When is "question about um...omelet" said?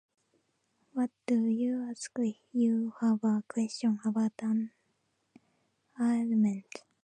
3.47-6.63